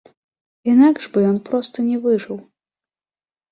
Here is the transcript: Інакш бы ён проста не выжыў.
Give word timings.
Інакш 0.73 1.03
бы 1.11 1.19
ён 1.33 1.37
проста 1.51 1.77
не 1.91 1.97
выжыў. 2.09 2.37